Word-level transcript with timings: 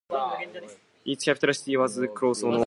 Its 1.05 1.23
capital 1.25 1.53
city 1.53 1.77
was 1.77 1.95
Krosno. 1.99 2.59